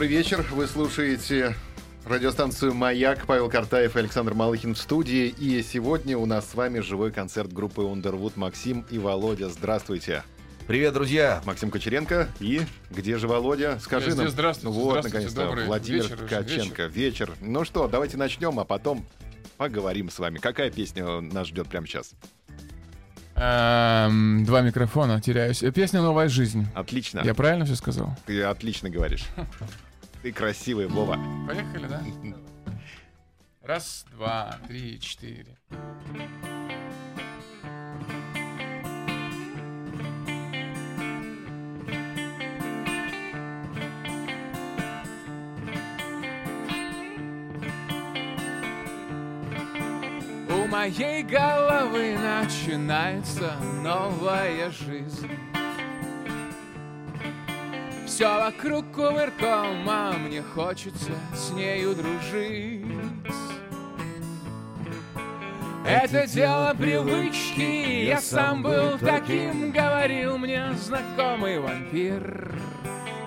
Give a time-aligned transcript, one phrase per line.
[0.00, 0.46] Добрый вечер.
[0.52, 1.54] Вы слушаете
[2.06, 3.26] радиостанцию «Маяк».
[3.26, 5.26] Павел Картаев и Александр Малыхин в студии.
[5.26, 9.50] И сегодня у нас с вами живой концерт группы Underwood Максим и Володя.
[9.50, 10.22] Здравствуйте.
[10.66, 11.42] Привет, друзья!
[11.44, 12.28] Максим Кучеренко.
[12.40, 13.78] И где же Володя?
[13.78, 14.28] Скажи Я нам.
[14.28, 16.84] Здравствуйте, Вот, здравствуйте, наконец-то, добрый Владимир вечер Ткаченко.
[16.86, 17.32] Вечер.
[17.42, 19.04] Ну что, давайте начнем, а потом
[19.58, 20.38] поговорим с вами.
[20.38, 22.12] Какая песня нас ждет прямо сейчас?
[23.34, 25.62] Эм, два микрофона, теряюсь.
[25.62, 26.66] Э, Песня «Новая жизнь».
[26.74, 27.20] Отлично.
[27.22, 28.16] Я правильно все сказал?
[28.24, 29.26] Ты отлично говоришь.
[30.22, 31.18] Ты красивый, Вова.
[31.46, 32.02] Поехали, да?
[33.62, 35.56] Раз, два, три, четыре.
[50.48, 55.49] У моей головы начинается новая жизнь.
[58.10, 62.84] Все вокруг кувырком, а мне хочется с нею дружить.
[65.86, 72.52] Это дело привычки, я сам был таким, говорил мне знакомый вампир.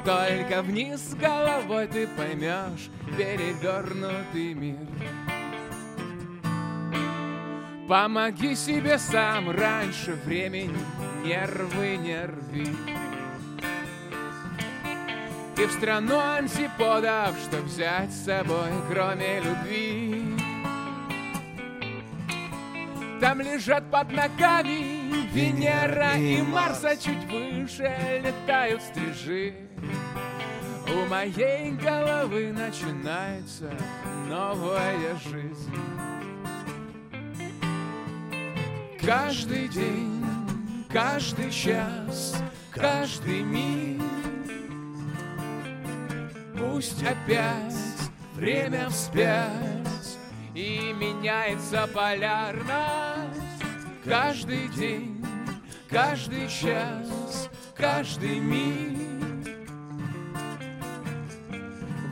[0.04, 4.86] Только вниз головой ты поймешь перевернутый мир.
[7.88, 10.78] Помоги себе сам раньше времени,
[11.24, 13.03] нервы не рви.
[15.56, 20.36] Ты в страну антиподов, что взять с собой, кроме любви.
[23.22, 29.54] Там лежат под ногами Венера и Марс, а чуть выше летают стрижи.
[30.88, 33.72] У моей головы начинается
[34.28, 35.76] новая жизнь.
[39.00, 40.26] Каждый день,
[40.92, 42.42] каждый час,
[42.72, 44.02] каждый миг
[46.72, 47.74] Пусть опять
[48.36, 50.18] время вспять
[50.56, 53.42] И меняется полярность.
[54.06, 55.26] Каждый день,
[55.90, 59.00] каждый час, каждый миг.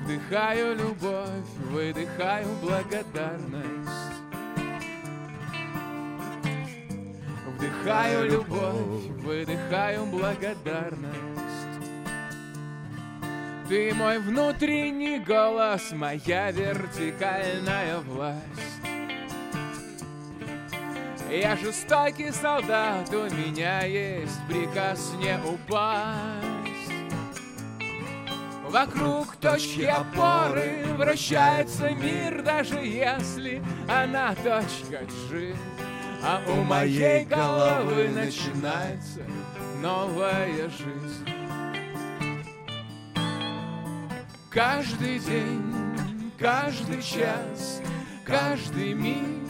[0.03, 3.89] Вдыхаю любовь, выдыхаю благодарность.
[7.45, 11.40] Вдыхаю любовь, выдыхаю благодарность.
[13.71, 18.41] Ты мой внутренний голос, моя вертикальная власть.
[21.31, 26.91] Я жестокий солдат, у меня есть приказ не упасть.
[28.67, 35.55] Вокруг точки опоры вращается мир, даже если она точка G.
[36.21, 39.21] А у моей головы начинается
[39.81, 41.30] новая жизнь.
[44.53, 47.81] Каждый день, каждый час,
[48.25, 49.49] каждый миг.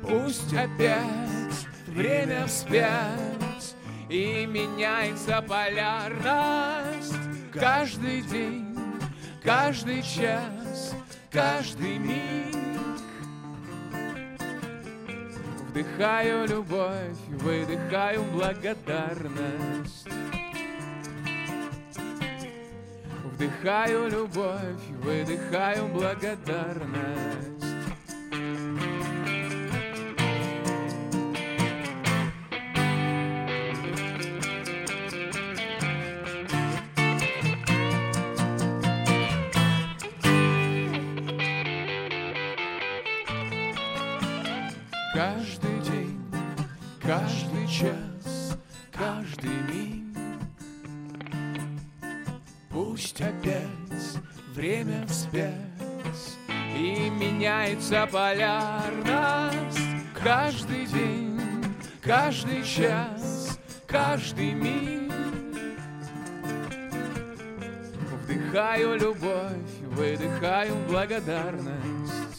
[0.00, 3.74] Пусть опять время вспять
[4.08, 7.12] И меняется полярность.
[7.52, 8.74] Каждый день,
[9.42, 10.94] каждый час,
[11.30, 12.56] каждый миг.
[15.68, 20.15] Вдыхаю любовь, выдыхаю благодарность.
[23.36, 27.55] Вдыхаю любовь, выдыхаю благодарность.
[57.86, 59.86] за полярность
[60.26, 61.40] Каждый день,
[62.02, 65.12] каждый час, каждый миг.
[68.24, 72.34] Вдыхаю любовь, выдыхаю благодарность.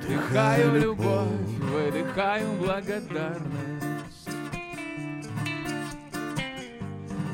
[0.00, 1.26] Вдыхаю любовь,
[1.72, 4.28] выдыхаю благодарность.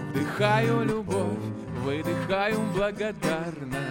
[0.09, 1.39] Вдыхаю любовь,
[1.85, 3.90] выдыхаю благодарность.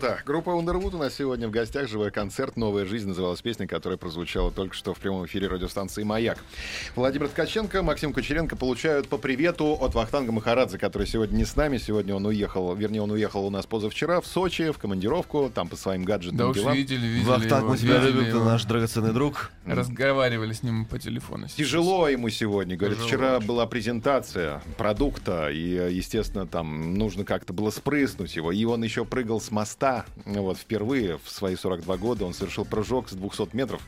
[0.00, 0.22] Круто.
[0.24, 1.86] Группа Underwood у нас сегодня в гостях.
[1.86, 6.38] Живой концерт «Новая жизнь» называлась песня, которая прозвучала только что в прямом эфире радиостанции «Маяк».
[6.96, 11.76] Владимир Ткаченко, Максим Кучеренко получают по привету от Вахтанга Махарадзе, который сегодня не с нами.
[11.76, 15.76] Сегодня он уехал, вернее, он уехал у нас позавчера в Сочи, в командировку, там по
[15.76, 16.74] своим гаджетам Да уж делам.
[16.74, 19.50] видели, видели Вахтанг, его, мы тебя любим, ты наш драгоценный друг.
[19.66, 21.46] Разговаривали с ним по телефону.
[21.48, 21.56] сейчас.
[21.58, 22.74] Тяжело ему сегодня.
[22.74, 28.50] Говорит, Тяжело вчера была презентация продукта, и, естественно, там нужно как-то было спрыснуть его.
[28.50, 29.89] И он еще прыгал с моста.
[30.26, 33.80] Вот впервые в свои 42 года он совершил прыжок с 200 метров.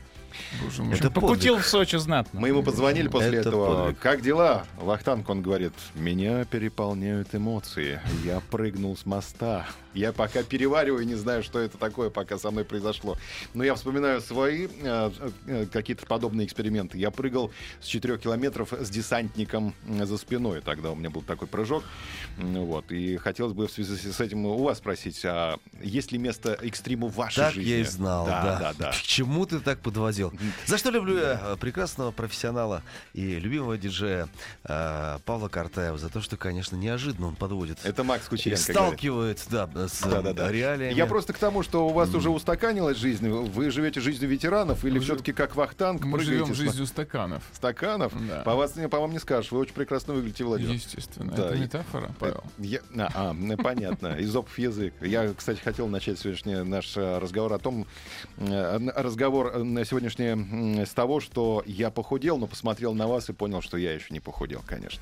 [0.63, 0.95] Боже мой.
[0.95, 1.65] Это Покутил подвиг.
[1.67, 2.39] в Сочи знатно.
[2.39, 3.83] Мы ему позвонили после Это этого.
[3.83, 3.99] подвиг.
[3.99, 4.65] Как дела?
[4.79, 7.99] Вахтанг, он говорит, меня переполняют эмоции.
[8.25, 9.67] Я прыгнул с моста.
[9.93, 13.17] Я пока перевариваю, не знаю, что это такое, пока со мной произошло.
[13.53, 15.11] Но я вспоминаю свои э,
[15.47, 16.97] э, какие-то подобные эксперименты.
[16.97, 20.61] Я прыгал с 4 километров с десантником э, за спиной.
[20.61, 21.83] Тогда у меня был такой прыжок.
[22.37, 22.91] Вот.
[22.91, 27.07] И хотелось бы в связи с этим у вас спросить, а есть ли место экстриму
[27.07, 27.69] в вашей Так жизни?
[27.69, 28.41] я и знал, да.
[28.43, 28.59] да.
[28.59, 30.33] Да, да, К чему ты так подводил?
[30.65, 32.81] За что люблю я э, прекрасного профессионала
[33.13, 34.27] и любимого диджея
[34.63, 35.97] Павла Картаева?
[35.97, 37.77] За то, что, конечно, неожиданно он подводит.
[37.83, 38.77] Это Макс и Кучеренко говорит.
[38.77, 40.51] сталкивает, да, с э, Да-да-да.
[40.51, 40.93] реалиями.
[40.93, 43.27] Я просто к тому, что у вас уже устаканилась жизнь.
[43.29, 47.43] Вы живете жизнью ветеранов или Мы все-таки как Вахтанг Мы живем с жизнью стаканов.
[47.53, 48.13] стаканов?
[48.27, 48.41] Да.
[48.41, 49.51] По, вас, по вам не скажешь.
[49.51, 50.73] Вы очень прекрасно выглядите, Владимир.
[50.73, 51.31] Естественно.
[51.31, 52.43] Да, Это метафора, Павел.
[52.57, 54.15] Я- а, а, понятно.
[54.19, 54.93] Изопов язык.
[55.01, 57.85] Я, кстати, хотел начать сегодняшний наш э, разговор о том,
[58.37, 63.33] э, разговор э, на сегодняшний с того, что я похудел, но посмотрел на вас и
[63.33, 65.01] понял, что я еще не похудел, конечно.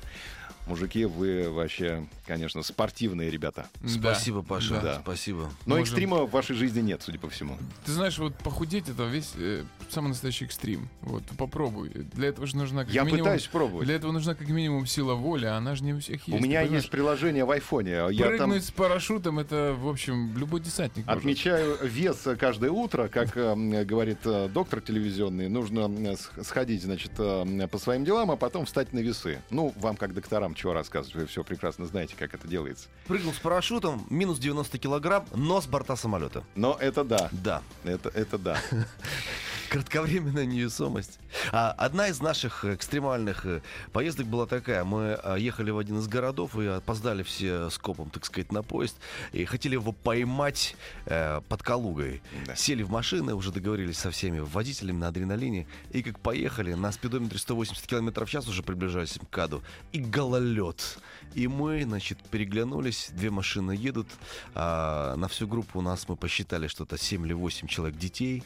[0.66, 3.66] Мужики, вы вообще, конечно, спортивные ребята.
[3.82, 3.88] Да.
[3.88, 5.00] Спасибо, Паша, Да.
[5.02, 5.50] спасибо.
[5.66, 7.56] Но Можем- экстрима в вашей жизни нет, судя по всему.
[7.84, 10.88] Ты знаешь, вот похудеть это весь э, самый настоящий экстрим.
[11.00, 11.88] Вот попробуй.
[11.90, 13.24] Для этого же нужна как Я минимум.
[13.24, 13.86] пытаюсь пробовать.
[13.86, 16.40] Для этого нужна как минимум сила воли, а она же не у всех есть.
[16.40, 17.90] У меня есть приложение в айфоне.
[18.10, 21.06] Я Прыгнуть там с парашютом это, в общем, любой десантник.
[21.06, 21.20] может.
[21.20, 25.48] отмечаю вес каждое утро, как э, говорит э, доктор телевизионный.
[25.48, 29.40] Нужно э, сходить, значит, э, по своим делам, а потом встать на весы.
[29.50, 32.88] Ну, вам как докторам чего рассказывать, вы все прекрасно знаете, как это делается.
[33.06, 36.44] Прыгнул с парашютом, минус 90 килограмм, но с борта самолета.
[36.54, 37.62] Но это да, Да.
[37.84, 38.58] это, это да.
[39.72, 41.18] Кратковременная невесомость.
[41.50, 43.62] А, одна из наших экстремальных э,
[43.94, 44.84] поездок была такая.
[44.84, 48.62] Мы а, ехали в один из городов и опоздали все с копом, так сказать, на
[48.62, 48.98] поезд.
[49.32, 50.76] И хотели его поймать
[51.06, 52.20] э, под Калугой.
[52.46, 52.54] Да.
[52.54, 55.66] Сели в машины, уже договорились со всеми водителями на адреналине.
[55.90, 59.62] И как поехали, на спидометре 180 км в час уже приближались к КАДу.
[59.92, 60.98] И гололед.
[61.32, 63.08] И мы, значит, переглянулись.
[63.14, 64.08] Две машины едут.
[64.54, 68.42] а, на всю группу у нас мы посчитали что-то 7 или 8 человек детей.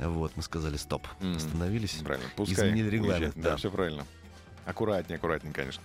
[0.00, 1.06] Вот, мы сказали стоп.
[1.20, 1.92] М, Остановились.
[2.04, 3.34] Правильно, пускай Изменили регламент.
[3.36, 3.56] Да, да.
[3.56, 4.06] все правильно.
[4.64, 5.82] Аккуратнее, аккуратнее, конечно.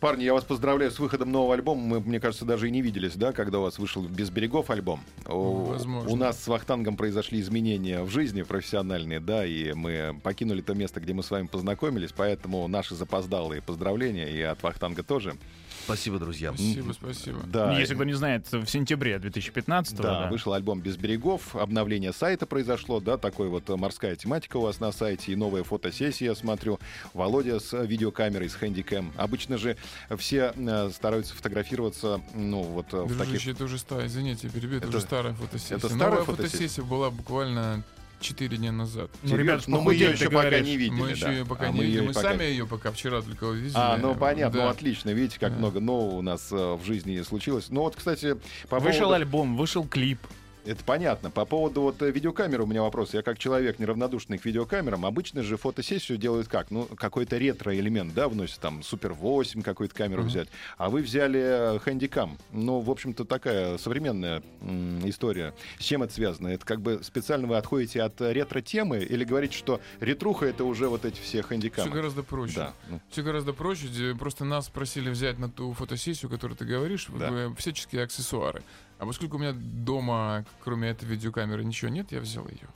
[0.00, 1.80] Парни, я вас поздравляю с выходом нового альбома.
[1.80, 5.00] Мы, мне кажется, даже и не виделись, да, когда у вас вышел «Без берегов» альбом.
[5.24, 6.10] Возможно.
[6.10, 11.00] У нас с Вахтангом произошли изменения в жизни профессиональные, да, и мы покинули то место,
[11.00, 15.36] где мы с вами познакомились, поэтому наши запоздалые поздравления и от Вахтанга тоже.
[15.84, 16.52] Спасибо, друзья.
[16.54, 17.40] Спасибо, спасибо.
[17.44, 21.54] Да, Ну, Если кто не знает, в сентябре 2015 Да, да, вышел альбом «Без берегов»,
[21.54, 25.62] обновление сайта произошло, да, такой вот э, морская тематика у вас на сайте, и новая
[25.62, 26.78] фотосессия, я смотрю,
[27.12, 29.12] Володя с э, видеокамерой, с хэндикэм.
[29.16, 29.76] Обычно же
[30.16, 33.18] все э, стараются фотографироваться, ну, вот э, в таких...
[33.34, 35.76] Дружище, это уже старая, извините, перебью, это, Это- уже старая фотосессия.
[35.76, 36.58] это старая Новая фотосессия?
[36.58, 37.82] фотосессия была буквально
[38.20, 39.10] 4 дня назад.
[39.22, 40.66] Ну, ребят, Но мы ее еще ты пока говоришь.
[40.66, 41.32] не видели, мы еще да.
[41.32, 42.00] ее пока А не мы видели.
[42.06, 43.72] Мы пока- сами ее пока вчера только увидели.
[43.74, 44.64] А, ну понятно, Да.
[44.64, 45.10] ну отлично.
[45.10, 45.58] Видите, как Да.
[45.58, 47.66] много нового у нас э, в жизни случилось.
[47.68, 48.36] Ну вот, кстати,
[48.68, 49.14] по Вышел поводу...
[49.16, 50.18] альбом, вышел клип.
[50.66, 51.30] Это понятно.
[51.30, 53.12] По поводу вот э, видеокамеры у меня вопрос.
[53.12, 56.70] Я как человек неравнодушный к видеокамерам, обычно же фотосессию делают как?
[56.70, 60.30] Ну, какой-то ретро-элемент, да, вносят там Супер 8 какую-то камеру Мгм.
[60.30, 60.48] взять.
[60.78, 62.38] А вы взяли хэндикам.
[62.52, 65.52] Ну, в общем-то, такая современная м, история.
[65.78, 66.48] С чем это связано?
[66.48, 71.04] Это как бы специально вы отходите от ретро-темы или говорите, что ретруха— это уже вот
[71.04, 71.90] эти все Все хэндикамы?
[71.90, 72.54] гораздо проще.
[72.56, 72.74] Да.
[72.88, 73.88] ну, Все гораздо проще.
[74.18, 77.52] Просто нас просили взять на ту фотосессию, которую ты говоришь, Да.
[77.58, 78.62] всяческие аксессуары.
[78.98, 82.68] А поскольку у меня дома, кроме этой видеокамеры, ничего нет, я взял ее.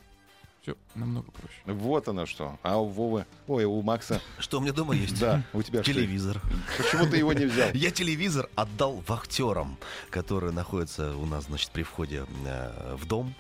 [0.63, 1.55] Все намного проще.
[1.65, 2.59] Вот оно что.
[2.63, 3.25] А у Вовы...
[3.47, 4.21] Ой, у Макса...
[4.39, 5.19] Что у меня дома есть?
[5.19, 5.93] Да, у тебя что?
[5.95, 6.43] Телевизор.
[6.77, 7.71] Почему ты его не взял?
[7.75, 9.79] Я телевизор отдал вахтерам,
[10.11, 13.35] которые находятся у нас, значит, при входе э, в дом.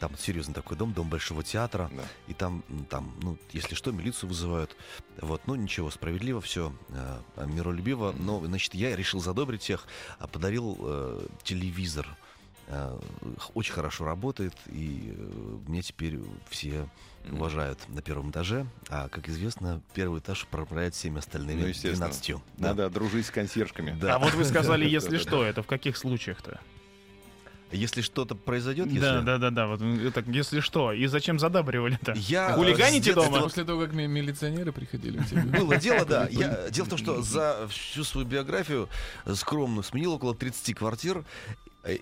[0.00, 1.90] Там серьезный такой дом, дом Большого театра.
[1.94, 2.02] Да.
[2.26, 4.74] И там, там, ну, если что, милицию вызывают.
[5.20, 8.14] Вот, ну, ничего, справедливо все, э, миролюбиво.
[8.18, 9.86] Но, значит, я решил задобрить всех,
[10.18, 12.08] а подарил э, телевизор
[12.68, 12.98] э,
[13.52, 16.88] очень хорошо работает, и э, меня теперь все
[17.30, 22.06] уважают на первом этаже, а, как известно, первый этаж управляет всеми остальными Ну, естественно.
[22.06, 22.34] 12.
[22.56, 22.68] Да.
[22.68, 23.96] Надо дружить с консьержками.
[24.00, 24.16] Да.
[24.16, 26.60] А вот вы сказали, если что, это в каких случаях-то?
[27.72, 29.00] Если что-то произойдет, если...
[29.00, 29.66] Да, да, да, да.
[29.68, 32.12] Вот м, так, если что, и зачем задабривали-то?
[32.16, 33.40] Я, э, Хулиганите дома?
[33.40, 35.42] После того, как ми- милиционеры приходили к тебе.
[35.42, 36.26] Было дело, да.
[36.30, 38.88] Я, дело в том, что за всю свою биографию
[39.34, 41.24] скромную сменил около 30 квартир.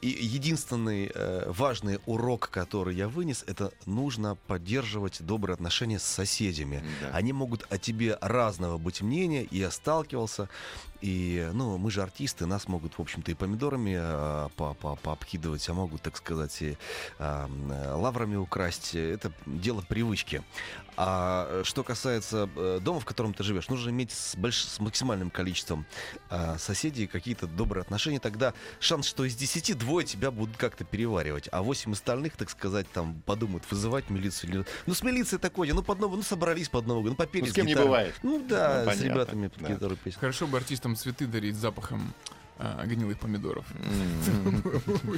[0.01, 6.83] И единственный э, важный урок, который я вынес, это нужно поддерживать добрые отношения с соседями.
[7.01, 7.11] Да.
[7.17, 10.49] Они могут о тебе разного быть мнения, и я сталкивался.
[11.01, 15.69] И, ну, мы же артисты, нас могут, в общем-то, и помидорами э, по- по- пообкидывать,
[15.69, 16.77] а могут, так сказать, и э,
[17.19, 18.95] э, лаврами украсть.
[18.97, 20.43] Это дело привычки.
[21.01, 25.31] А что касается э, дома, в котором ты живешь, нужно иметь с, больш- с максимальным
[25.31, 25.87] количеством
[26.31, 28.19] э, соседей какие-то добрые отношения.
[28.19, 32.91] Тогда шанс, что из 10 двое тебя будут как-то переваривать, а 8 остальных, так сказать,
[32.91, 34.51] там подумают, вызывать милицию.
[34.51, 37.49] или- Ну, с милицией такое, ну, под Новый, ну, собрались под год, ну, попели Ну,
[37.49, 37.87] с с кем не гитарой.
[37.89, 38.15] бывает.
[38.25, 39.69] Ну, да, Ну, с понятно, ребятами под да.
[39.75, 40.19] гитару песни.
[40.19, 42.13] Хорошо бы артистам цветы дарить запахом
[42.59, 43.65] а, гнилых помидоров.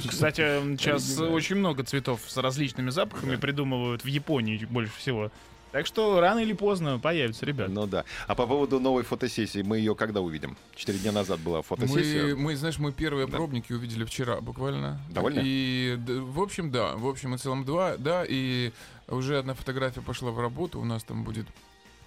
[0.07, 0.41] Кстати,
[0.77, 5.31] сейчас очень много цветов с различными запахами придумывают в Японии больше всего.
[5.71, 7.71] Так что рано или поздно появятся ребята.
[7.71, 8.03] Ну да.
[8.27, 10.57] А по поводу новой фотосессии, мы ее когда увидим?
[10.75, 12.35] Четыре дня назад была Мы, фотосессия.
[12.35, 13.37] мы, знаешь, мы первые Да.
[13.37, 14.99] пробники увидели вчера буквально.
[15.09, 15.41] Довольны?
[15.45, 16.95] И, в общем, да.
[16.97, 18.25] В общем и целом два, да.
[18.27, 18.73] И
[19.07, 20.77] уже одна фотография пошла в работу.
[20.77, 21.45] У нас там будет,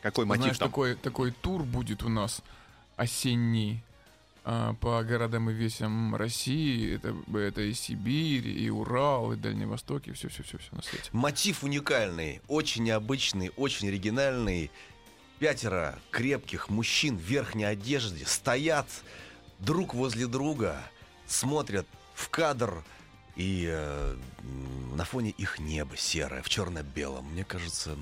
[0.03, 0.69] Какой мотив знаешь, там?
[0.69, 2.43] такой, такой тур будет у нас
[2.97, 3.83] осенний
[4.45, 6.97] а, по городам и весям России.
[6.97, 11.09] Это, это и Сибирь, и Урал, и Дальний Восток, и все-все-все на свете.
[11.13, 14.71] Мотив уникальный, очень необычный, очень оригинальный.
[15.39, 18.87] Пятеро крепких мужчин в верхней одежде стоят
[19.59, 20.79] друг возле друга,
[21.27, 22.85] смотрят в кадр,
[23.35, 24.17] и э,
[24.95, 27.25] на фоне их небо серое, в черно-белом.
[27.33, 27.97] Мне кажется...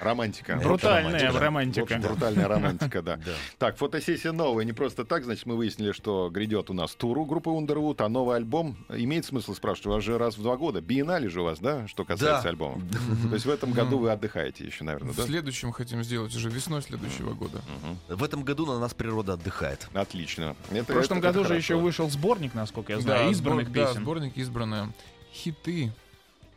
[0.00, 0.56] Романтика.
[0.56, 1.32] Брутальная романтика.
[1.32, 1.98] В романтика.
[1.98, 3.18] брутальная романтика, да.
[3.58, 7.24] Так, фотосессия новая, не просто так, значит, мы выяснили, что грядет у нас тур у
[7.24, 10.80] группы Underwood, а новый альбом имеет смысл спрашивать, у вас же раз в два года.
[10.80, 12.48] Биеннале же у вас, да, что касается Да.
[12.50, 12.80] альбома?
[13.28, 15.22] То есть в этом году вы отдыхаете еще, наверное, В да?
[15.24, 17.62] следующем хотим сделать уже весной следующего года.
[18.08, 19.88] В этом году на нас природа отдыхает.
[19.94, 20.56] Отлично.
[20.70, 24.02] В прошлом году же еще вышел сборник, насколько я знаю, Да, избранных сбор- да, песен.
[24.02, 24.92] сборник избранные.
[25.32, 25.92] Хиты.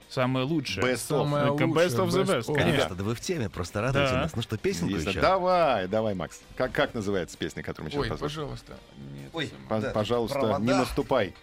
[0.10, 0.84] Самые лучшие.
[0.84, 1.24] Best of.
[1.24, 2.72] Самое лучшее, best of the best, конечно.
[2.72, 4.22] Ребята, да вы в теме, просто радуйте Да.
[4.22, 4.36] нас.
[4.36, 5.22] Ну что, песенку Если- еще?
[5.22, 6.42] Давай, давай, Макс.
[6.58, 8.48] Как, как называется песня, которую мы сейчас Ой, послушаем?
[8.50, 8.74] пожалуйста.
[8.98, 10.63] Нет, Ой, Пож- Да, Пожалуйста, провода.
[10.66, 11.36] не наступай.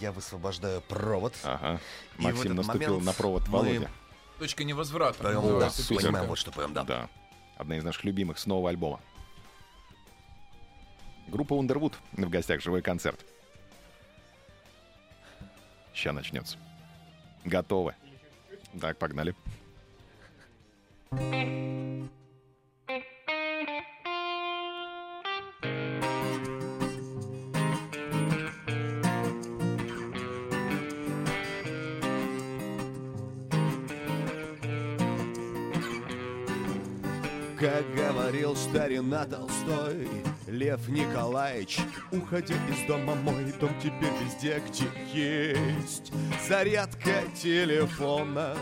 [0.00, 1.34] Я высвобождаю провод.
[1.44, 1.78] Ага.
[2.18, 3.90] И Максим наступил на провод мы- Володя.
[4.38, 5.22] Точка невозврата.
[5.22, 6.02] Поем, О, да, супер.
[6.02, 6.84] понимаем, вот что поем, да.
[6.84, 7.08] Да.
[7.58, 9.00] Одна из наших любимых с нового альбома.
[11.28, 13.20] Группа Underwood в гостях живой концерт.
[15.94, 16.58] Сейчас начнется.
[17.44, 17.94] Готовы.
[18.80, 19.34] Так, погнали.
[21.10, 21.65] Как
[38.46, 40.08] говорил старина Толстой,
[40.46, 41.78] Лев Николаевич,
[42.12, 46.12] уходя из дома мой, дом теперь везде, где есть
[46.48, 48.54] зарядка телефона.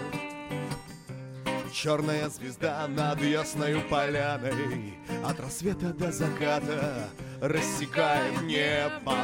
[1.73, 7.09] Черная звезда над ясною поляной От рассвета до заката
[7.41, 9.17] рассекает небо.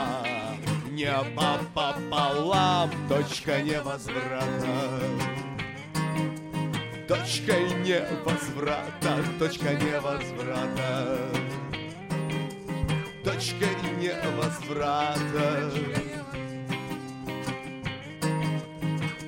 [0.91, 5.01] Небо пополам, точка невозврата
[7.11, 11.19] Точка невозврата, точка невозврата.
[13.25, 13.67] Точка
[13.99, 15.71] невозврата.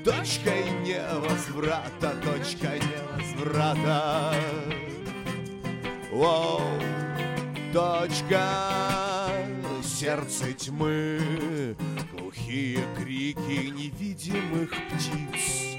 [0.05, 4.33] Точка невозврата, точка невозврата.
[6.13, 6.61] Воу,
[7.73, 8.47] точка.
[9.83, 11.77] Сердце тьмы
[12.13, 15.73] Глухие крики невидимых птиц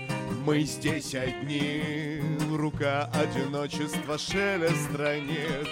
[0.45, 2.21] мы здесь одни,
[2.51, 5.67] рука одиночества, шелест страниц.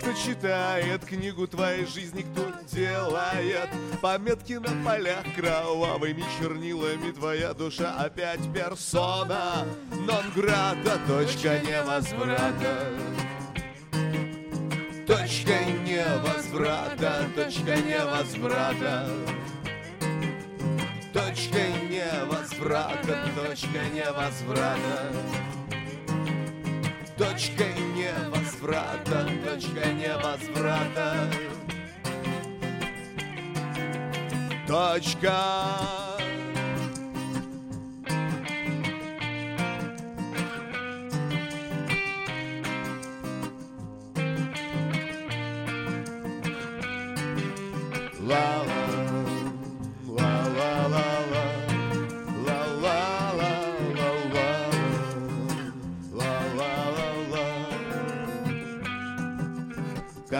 [0.00, 3.68] Кто читает книгу твоей жизни, кто делает
[4.00, 12.90] пометки на полях кровавыми чернилами, твоя душа опять персона, нон-грата, точка невозврата.
[15.06, 19.06] Точка невозврата, точка невозврата.
[19.06, 19.08] Точка невозврата,
[21.14, 25.10] Точка невозврата, точка невозврата.
[27.18, 27.64] Точка
[27.96, 31.30] невозврата, точка невозврата.
[34.66, 35.38] Точка.
[48.26, 48.73] Love.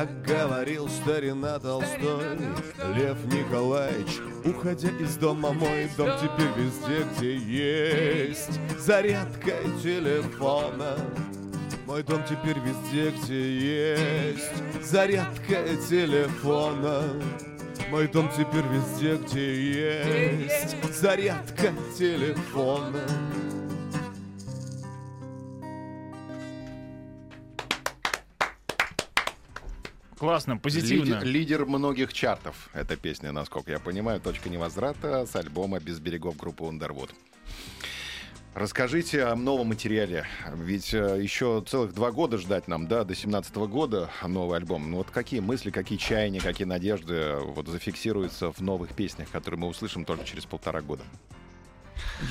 [0.05, 2.37] Как говорил старина Толстой,
[2.95, 10.99] Лев Николаевич, уходя из дома мой, дом теперь везде, где есть зарядка телефона.
[11.87, 17.01] Мой дом теперь везде, где есть зарядка телефона.
[17.89, 23.01] Мой дом теперь везде, где есть зарядка телефона.
[30.25, 31.17] Классно, позитивно.
[31.17, 32.71] Лидер, лидер многих чартов.
[32.73, 37.11] Эта песня, насколько я понимаю, «Точка невозврата» с альбома «Без берегов» группы Underwood.
[38.55, 40.25] Расскажите о новом материале.
[40.55, 44.91] Ведь э, еще целых два года ждать нам, да, до 17 года новый альбом.
[44.91, 49.61] Ну вот какие мысли, какие чаяния, какие надежды э, вот зафиксируются в новых песнях, которые
[49.61, 51.03] мы услышим только через полтора года?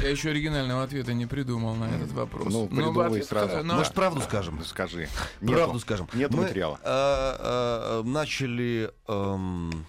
[0.01, 2.47] Я еще оригинального ответа не придумал на этот вопрос.
[2.51, 3.63] Ну, Но придумай ответ- сразу.
[3.63, 4.55] ну, Может, правду скажем?
[4.57, 5.07] Ну, Скажи.
[5.39, 5.79] Правду Нету.
[5.79, 6.09] скажем.
[6.13, 6.79] Нет Мы, материала.
[6.83, 9.85] э, э, начали эм,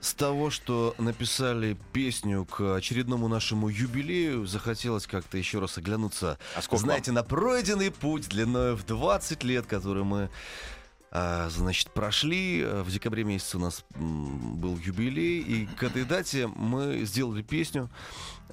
[0.00, 4.46] с того, что написали песню к очередному нашему юбилею.
[4.46, 9.66] Захотелось как-то еще раз оглянуться, А сколько знаете, на пройденный путь длиной в 20 лет,
[9.66, 10.30] который мы
[11.12, 12.64] значит, прошли.
[12.64, 17.90] В декабре месяце у нас был юбилей, и к этой дате мы сделали песню.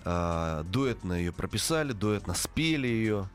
[0.06, 3.30] а, дуэтно ее прописали, дуэтно спели ее.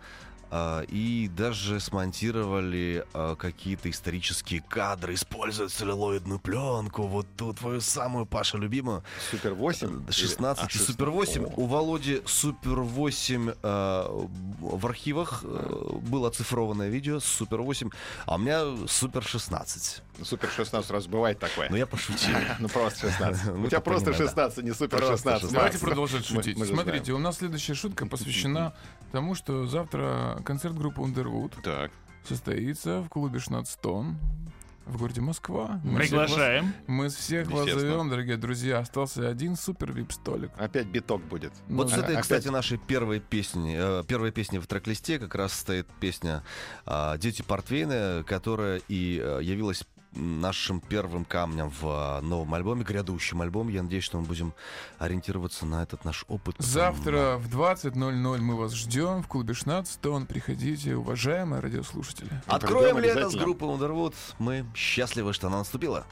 [0.55, 7.07] А, И даже смонтировали а, какие-то исторические кадры, используя целлулоидную пленку.
[7.07, 9.03] Вот ту твою самую, Паша, любимую.
[9.31, 10.11] Супер 8?
[10.11, 11.55] 16 и Супер 8.
[11.57, 14.27] У Володи Супер 8 э,
[14.61, 17.89] в архивах э, было оцифрованное видео с Супер 8,
[18.27, 20.03] а у меня Супер 16.
[20.23, 21.69] Супер 16 раз бывает такое.
[21.71, 22.35] Но я пошутил.
[22.59, 23.45] Ну просто 16.
[23.47, 24.31] Ну, У тебя просто понимаю, да.
[24.31, 25.41] 16, не супер Просто 16.
[25.43, 25.53] 16.
[25.55, 26.67] Давайте продолжать шутить.
[26.67, 28.75] Смотрите, у нас следующая шутка посвящена
[29.11, 31.91] тому, что завтра концерт группы Underwood
[32.29, 34.17] состоится в клубе Шнатстон
[34.85, 35.81] в городе Москва.
[35.85, 36.75] Мы всех вас- Приглашаем.
[36.89, 38.79] Мы всех вас зовем, дорогие друзья.
[38.81, 40.51] Остался один супер вип-столик.
[40.57, 41.53] Опять биток будет.
[41.69, 45.35] Вот с Ну, этой, опять- кстати, нашей первой песни, э, первой песни в трек-листе как
[45.37, 46.43] раз стоит песня
[46.85, 53.43] а, «Дети Портвейна», которая и э, явилась нашим первым камнем в а, новом альбоме, грядущем
[53.43, 53.75] альбоме.
[53.75, 54.53] Я надеюсь, что мы будем
[54.99, 56.57] ориентироваться на этот наш опыт.
[56.59, 60.27] Завтра в 20.00 мы вас ждем в клубе Шнатстон.
[60.27, 62.31] Приходите, уважаемые радиослушатели.
[62.47, 64.15] Откроем лето с группой Underwood.
[64.39, 66.07] Мы счастливы, что она наступила.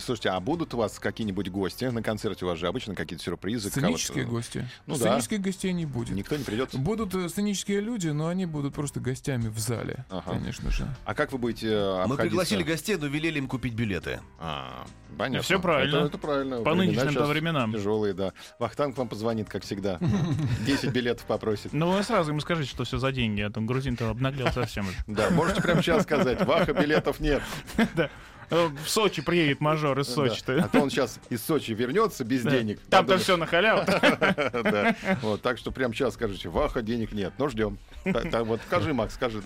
[0.00, 2.44] Слушайте, а будут у вас какие-нибудь гости на концерте?
[2.44, 3.68] У вас же обычно какие-то сюрпризы.
[3.70, 4.68] Сценические кого-то- гости.
[4.86, 5.00] Ну да.
[5.00, 6.14] Сценических гостей не будет.
[6.16, 6.74] Никто не придет?
[6.74, 10.30] Будут э, сценические люди, но они будут просто гостями в зале, Ага.
[10.32, 10.86] конечно же.
[11.04, 12.22] А как вы будете э, Мы обходиться?
[12.22, 14.20] пригласили гостей, но велели им купить билеты.
[14.38, 14.86] А,
[15.18, 15.42] понятно.
[15.42, 15.96] Всё правильно.
[15.96, 16.62] Это, это правильно.
[16.62, 17.72] По нынешним-то щас временам.
[17.72, 18.32] Тяжелые, да.
[18.58, 19.98] Вахтанг вам позвонит, как всегда.
[20.66, 21.72] 10 билетов попросит.
[21.72, 24.86] Ну, вы сразу ему скажите, что все за деньги, а то грузин-то обнаглел совсем.
[24.88, 24.96] уже.
[25.06, 26.44] Да, можете прямо сейчас сказать.
[26.46, 27.42] Ваха, билетов нет.
[27.78, 28.08] Э,
[28.50, 30.12] В Сочи приедет мажор из Да.
[30.14, 30.64] Сочи-то.
[30.64, 32.50] А то он сейчас из Сочи вернется без Да.
[32.50, 32.80] денег.
[32.90, 33.82] Там-то все на халяву.
[33.86, 34.96] Да.
[35.22, 37.78] Вот, так что прямо сейчас скажите, Ваха, денег нет, но ждем.
[38.04, 39.42] Так, так вот, скажи, Макс, скажи.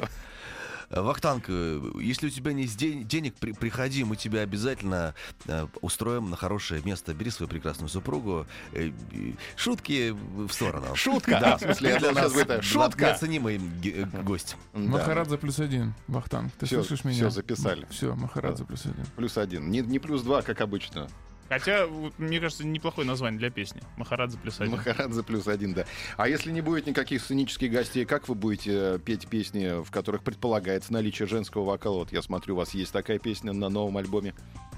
[0.90, 5.14] Э, Вахтанг, э, если у тебя нет ден- денег, при- приходи, мы тебя обязательно
[5.46, 7.14] э, устроим на хорошее место.
[7.14, 8.46] Бери свою прекрасную супругу.
[8.72, 8.90] Э,
[9.56, 10.94] Шутки в сторону.
[10.96, 11.38] Шутка.
[11.40, 13.06] Да, в смысле, для нас шутка.
[13.06, 13.58] неоценимый
[14.24, 14.56] гость.
[14.72, 16.52] Махарадзе плюс один, Вахтанг.
[16.58, 17.16] Ты слышишь меня?
[17.16, 17.86] всё записали.
[17.90, 19.06] Все, Махарадзе плюс один.
[19.16, 19.70] Плюс один.
[19.70, 21.08] Не плюс два, как обычно.
[21.50, 21.86] Хотя,
[22.16, 23.82] мне кажется, неплохое название для песни.
[23.96, 24.76] Махарадзе плюс один.
[24.76, 25.84] Махарадзе плюс один, да.
[26.16, 30.22] А если не будет никаких сценических гостей, как вы будете э, петь песни, в которых
[30.22, 31.96] предполагается наличие женского вокала?
[31.98, 34.32] Вот я смотрю, у вас есть такая песня на новом альбоме.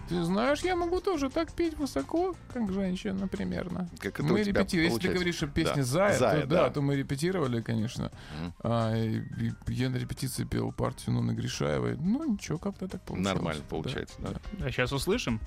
[0.08, 3.88] Ты знаешь, я могу тоже так петь высоко, как женщина, примерно.
[3.98, 4.88] Как это мы репетировали.
[4.94, 5.82] Если ты говоришь, что песня Да.
[5.84, 6.70] «Зая», «Зая», то, да, да.
[6.70, 8.10] то мы репетировали, конечно.
[8.40, 8.54] Мгм.
[8.62, 11.96] А, и- и я на репетиции пел партию Нуны Гришаевой.
[11.98, 13.34] Ну, ничего, как-то так получилось.
[13.34, 14.30] Нормально Да, получается, да.
[14.66, 15.38] А сейчас услышим?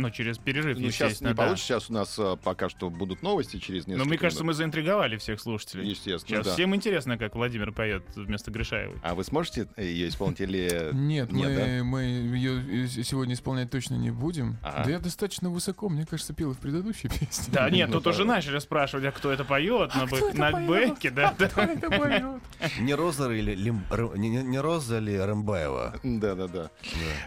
[0.00, 1.34] Ну, через перерыв, Ну, сейчас не да.
[1.34, 4.54] получится, сейчас у нас э, пока что будут новости через несколько Но мне кажется, минут.
[4.54, 5.88] мы заинтриговали всех слушателей.
[5.90, 6.52] Естественно, Сейчас да.
[6.54, 8.96] всем интересно, как Владимир поет вместо Гришаевой.
[9.02, 10.90] А вы сможете ее исполнить или...
[10.92, 11.84] Нет, Нет, мы, да?
[11.84, 14.56] мы ее сегодня исполнять точно не будем.
[14.62, 14.84] Ага.
[14.84, 17.52] Да я достаточно высоко, мне кажется, пел и в предыдущей песне.
[17.52, 18.34] Да, нет, Ну, тут уже да.
[18.34, 21.48] начали спрашивать, а кто это поет на, кто на бэке, да, да.
[21.48, 22.24] Кто это поет?
[22.80, 23.84] Не Роза или Лим-
[24.16, 26.00] не, Роза ли Рымбаева?
[26.02, 26.70] Да-да-да.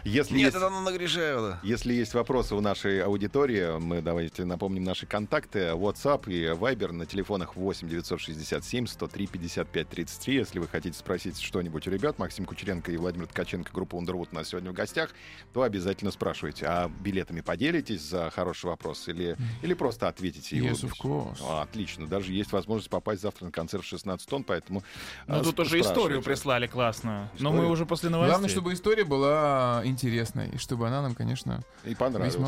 [0.04, 0.56] Если Нет, есть...
[0.56, 1.60] это она Гришаева.
[1.62, 5.72] Если есть вопросы у нашей аудитории, мы давайте напомним наши контакты.
[5.74, 10.34] WhatsApp и Viber на телефонах 8 967 103 55 33.
[10.34, 14.34] Если вы хотите спросить что-нибудь у ребят, Максим Кучеренко и Владимир Ткаченко, группа Underwood у
[14.34, 15.10] нас сегодня в гостях.
[15.52, 16.64] то обязательно спрашивайте.
[16.66, 20.56] А билетами поделитесь за хороший вопрос или, или просто ответите?
[20.56, 21.38] Yes, of course.
[21.46, 22.06] А, отлично.
[22.06, 24.82] Даже есть возможность попасть завтра на концерт в 16 тонн, поэтому...
[25.26, 27.28] Ну, а, тут уже историю прислали классную.
[27.38, 27.62] Но Историю?
[27.62, 28.30] мы уже после новостей.
[28.30, 31.94] Главное, чтобы история была интересной, и чтобы она нам, конечно, И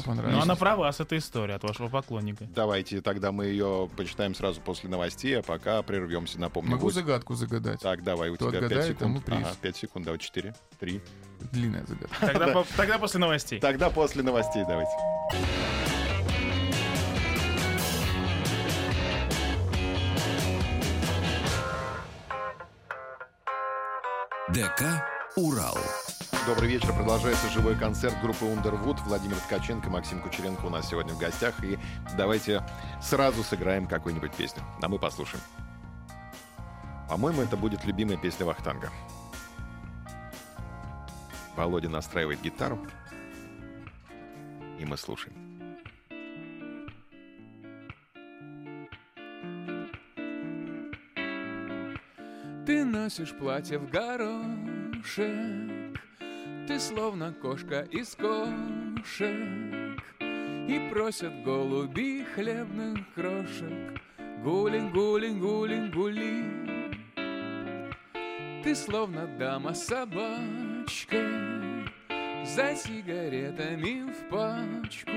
[0.02, 0.34] понравилось.
[0.34, 2.44] весьма Ну, она про вас, эта история от вашего поклонника.
[2.54, 6.70] Давайте тогда мы ее почитаем сразу после новостей, а пока прервемся, напомню.
[6.72, 7.80] Могу Гусь- загадку загадать.
[7.80, 9.24] Так, давай, у Кто тебя 5 отгадает, тому секунд.
[9.26, 9.46] приз.
[9.48, 11.00] Ага, 5 секунд, давай 4, 3.
[11.52, 12.16] Длинная загадка.
[12.26, 13.60] Тогда, по- тогда после новостей.
[13.60, 14.92] Тогда после новостей давайте.
[24.52, 25.02] ДК
[25.36, 25.76] «Урал».
[26.46, 26.92] Добрый вечер.
[26.92, 29.00] Продолжается живой концерт группы Underwood.
[29.04, 31.54] Владимир Ткаченко, Максим Кучеренко у нас сегодня в гостях.
[31.64, 31.76] И
[32.16, 32.62] давайте
[33.02, 34.62] сразу сыграем какую-нибудь песню.
[34.80, 35.42] А мы послушаем.
[37.08, 38.92] По-моему, это будет любимая песня Вахтанга.
[41.56, 42.78] Володя настраивает гитару.
[44.78, 45.34] И мы слушаем.
[52.64, 55.24] Ты носишь платье в горошек,
[56.66, 64.00] Ты словно кошка из кошек, И просят голуби хлебных крошек.
[64.42, 66.42] Гулин, гулин, гулин, гули.
[68.64, 71.22] Ты словно дама собачка,
[72.44, 75.12] За сигаретами в пачку.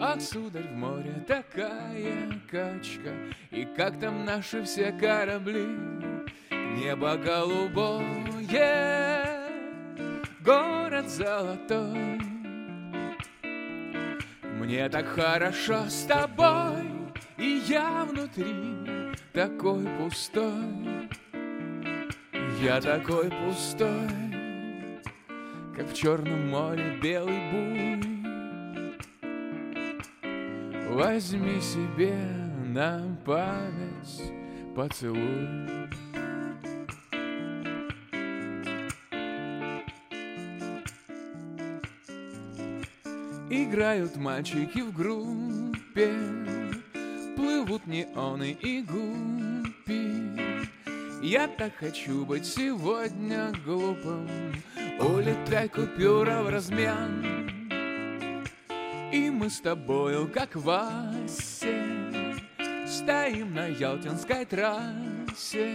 [0.00, 3.12] Ах, сударь, в море такая качка,
[3.50, 5.66] И как там наши все корабли?
[6.50, 9.15] Небо голубое,
[10.46, 12.20] город золотой.
[14.60, 16.86] Мне так хорошо с тобой,
[17.36, 18.54] И я внутри
[19.32, 21.10] такой пустой.
[22.62, 24.08] Я такой пустой,
[25.76, 28.16] как в Черном море белый буй.
[30.94, 32.16] Возьми себе
[32.68, 34.32] на память
[34.74, 35.85] поцелуй.
[43.68, 46.14] Играют мальчики в группе,
[47.34, 50.70] плывут неоны и гуппи.
[51.20, 54.28] Я так хочу быть сегодня глупым,
[55.00, 57.66] улетай купюра в размен.
[59.12, 61.74] И мы с тобою, как Вася,
[62.86, 65.70] Стоим на Ялтинской трассе.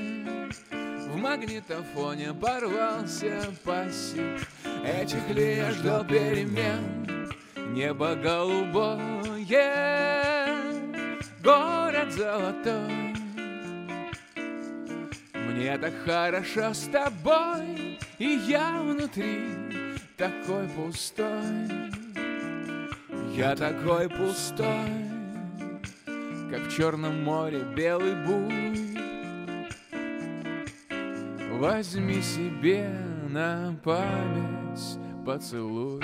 [1.09, 4.49] В магнитофоне порвался пассив.
[4.85, 7.10] Этих ли я ждал перемен?
[7.73, 8.99] Небо голубое,
[11.41, 13.15] город золотой.
[15.33, 19.39] Мне так хорошо с тобой, И я внутри
[20.17, 21.71] такой пустой.
[23.33, 24.91] Я такой пустой,
[26.51, 28.97] как в Черном море белый буй.
[31.57, 32.93] Возьми себе
[33.29, 36.03] на память поцелуй.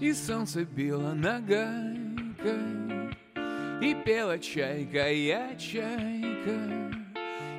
[0.00, 1.96] И солнце било нагайкой,
[3.82, 6.92] И пела чайка, я чайка,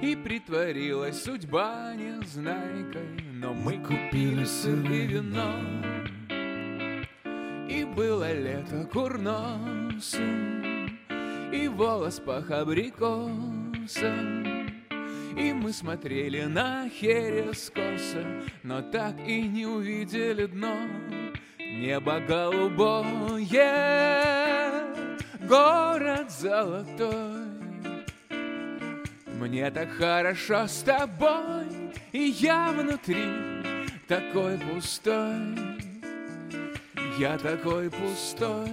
[0.01, 5.53] И притворилась судьба незнайкой, Но мы купили сыр и вино,
[7.69, 10.23] И было лето курносом,
[11.51, 14.39] И волос пах абрикосом,
[15.37, 17.71] и мы смотрели на Херес
[18.63, 20.75] но так и не увидели дно.
[21.79, 23.39] Небо голубое,
[25.47, 27.45] город золотой.
[29.39, 31.69] Мне так хорошо с тобой,
[32.11, 33.23] и я внутри
[34.09, 35.55] такой пустой.
[37.17, 38.69] Я такой пустой,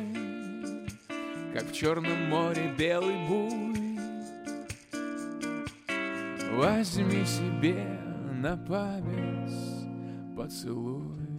[1.55, 4.01] как в Черном море белый буй.
[6.57, 7.87] Возьми себе
[8.42, 9.87] на память
[10.37, 11.36] поцелуй.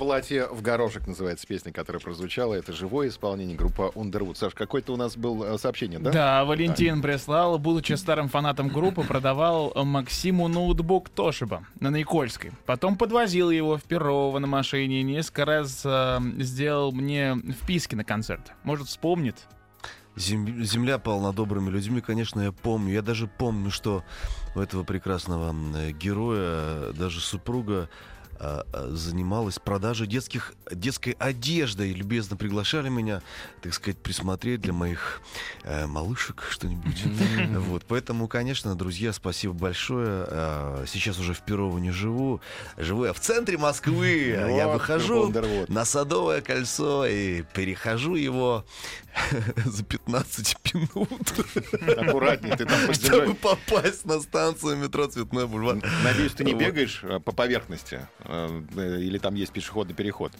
[0.00, 2.54] «Платье в горошек» называется песня, которая прозвучала.
[2.54, 4.34] Это живое исполнение группы Underwood.
[4.36, 6.10] Саш, какое-то у нас было э, сообщение, да?
[6.10, 12.52] Да, Валентин прислал, будучи старым фанатом группы, продавал Максиму ноутбук Тошиба на Никольской.
[12.64, 18.52] Потом подвозил его в Перово на машине несколько раз э, сделал мне вписки на концерт.
[18.62, 19.36] Может, вспомнит?
[20.16, 22.94] Зем- Земля полна добрыми людьми, конечно, я помню.
[22.94, 24.02] Я даже помню, что
[24.54, 25.54] у этого прекрасного
[25.92, 27.90] героя даже супруга
[28.40, 33.22] занималась продажей детских, детской одежды и любезно приглашали меня,
[33.62, 35.20] так сказать, присмотреть для моих
[35.64, 37.04] э, малышек что-нибудь.
[37.70, 40.24] Вот, поэтому, конечно, друзья, спасибо большое.
[40.28, 42.40] А, Сейчас уже в Перово не живу.
[42.76, 44.36] Живу я в центре Москвы.
[44.60, 45.32] Я выхожу
[45.68, 48.64] на Садовое кольцо и перехожу его
[49.64, 55.78] за 15 минут, Аккуратнее, ты там чтобы попасть на станцию метро Цветной бульвар.
[56.04, 58.06] Надеюсь, ты не бегаешь э, по поверхности?
[58.30, 60.32] Э, э, Или там есть пешеходный переход?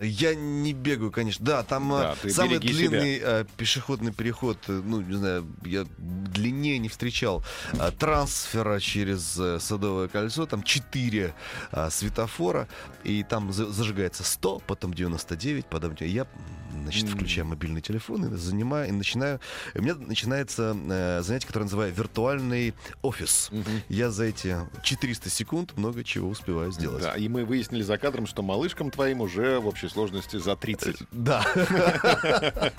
[0.00, 1.44] Я не бегаю, конечно.
[1.44, 6.78] Да, там Да, ты самый длинный э, пешеходный переход, э, ну, не знаю, я длиннее
[6.78, 10.46] не встречал э, трансфера через э, Садовое кольцо.
[10.46, 11.34] Там 4
[11.90, 12.66] светофора,
[13.04, 15.94] и там за- зажигается 100, потом 99, потом...
[16.00, 16.26] Я,
[16.82, 19.38] значит, включаю мобильный телефон и занимаю, и начинаю...
[19.74, 23.50] У меня начинается э, занятие, которое называю виртуальный офис.
[23.88, 27.02] Я за эти 400 секунд много чего успеваю сделать.
[27.02, 30.96] Да, и мы выяснили за кадром, что малышкам твоим уже в общей сложности за 30.
[31.10, 31.44] Да.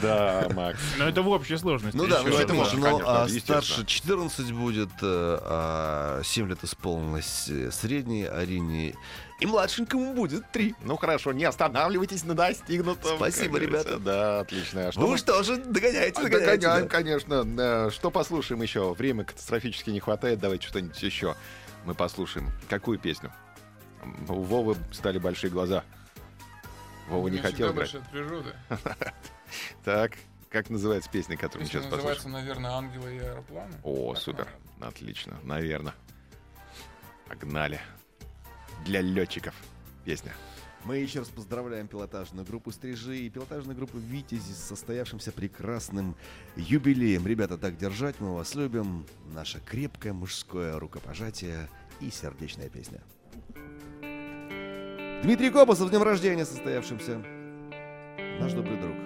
[0.00, 0.78] Да, Макс.
[0.96, 1.96] Но это в общей сложности.
[1.96, 7.48] Ну да, ну это можно, конечно, а старше 14 будет, э, а 7 лет исполнилось
[7.48, 8.94] э, средней Арине,
[9.40, 10.76] и младшенькому будет 3.
[10.82, 13.16] Ну хорошо, не останавливайтесь на достигнутом.
[13.16, 13.98] Спасибо, ребята.
[13.98, 14.92] Да, отлично.
[14.92, 16.56] Что Вы мы- что же, догоняете, А, догоняете.
[16.58, 16.88] Догоняем, да.
[16.88, 17.90] конечно.
[17.90, 18.94] Что послушаем еще?
[18.94, 20.38] Время катастрофически не хватает.
[20.38, 21.34] Давайте что-нибудь еще
[21.84, 22.50] мы послушаем.
[22.68, 23.32] Какую песню?
[24.28, 25.82] У Вовы стали большие глаза.
[27.12, 27.94] Вова не хотел играть.
[27.94, 28.52] от природы.
[29.84, 30.12] Так,
[30.48, 32.32] как называется песня, которую мы сейчас называется, послушаем?
[32.32, 33.74] наверное, «Ангелы и аэропланы».
[33.82, 34.44] О, Так, супер.
[34.46, 34.88] наверное.
[34.88, 35.38] Отлично.
[35.44, 35.94] Наверное.
[37.28, 37.80] Погнали.
[38.84, 39.54] Для летчиков
[40.04, 40.32] песня.
[40.84, 46.16] Мы еще раз поздравляем пилотажную группу «Стрижи» и пилотажную группу «Витязи» с состоявшимся прекрасным
[46.56, 47.24] юбилеем.
[47.26, 49.06] Ребята, так держать, мы вас любим.
[49.32, 51.68] Наше крепкое мужское рукопожатие
[52.00, 53.00] и сердечная песня.
[55.22, 57.22] Дмитрий Кобасов, с днем рождения состоявшимся.
[58.40, 58.96] Наш добрый друг.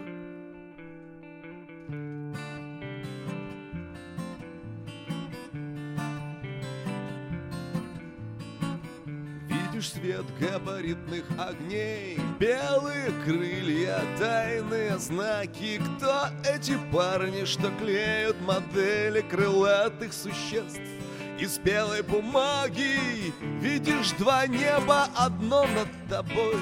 [9.46, 20.14] Видишь свет габаритных огней Белые крылья, тайные знаки Кто эти парни, что клеют модели крылатых
[20.14, 20.81] существ
[21.38, 23.33] из белой бумаги.
[23.61, 26.57] Видишь два неба, одно над тобой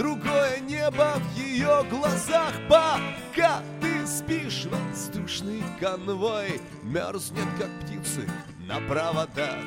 [0.00, 2.54] Другое небо в ее глазах.
[2.70, 8.26] Пока ты спишь, воздушный конвой Мерзнет, как птицы
[8.66, 9.58] на проводах.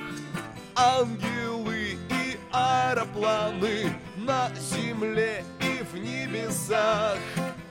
[0.75, 7.19] Ангелы и аэропланы на земле и в небесах.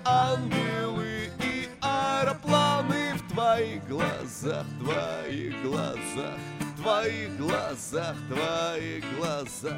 [0.04, 6.38] Ангелы и аэропланы в твоих глазах, твоих глазах,
[6.82, 9.72] твоих глазах, твоих глазах.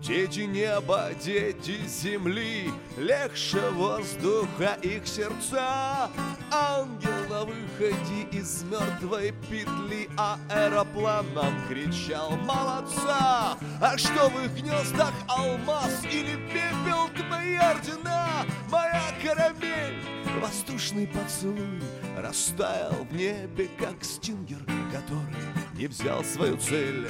[0.00, 6.08] Дети неба, дети земли, легче воздуха их сердца.
[6.52, 14.54] Ангел на выходе из мертвой петли, а аэроплан нам кричал «Молодца!» А что в их
[14.54, 18.44] гнездах алмаз или пепел твои ордена?
[18.70, 19.98] Моя карамель,
[20.40, 21.82] воздушный поцелуй
[22.16, 27.08] растаял в небе, как стингер, который не взял свою цель.